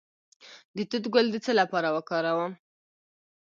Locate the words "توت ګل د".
0.89-1.35